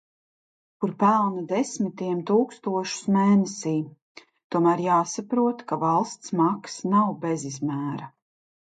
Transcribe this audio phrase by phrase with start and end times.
[0.85, 3.75] Kur pelna desmitiem tūkstošus mēnesī.
[4.57, 8.13] Tomēr jāsaprot, ka valsts maks nav bezizmēra.